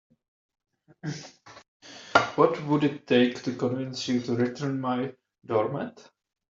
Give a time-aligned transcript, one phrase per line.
[2.33, 5.13] What would it take to convince you to return my
[5.45, 6.09] doormat?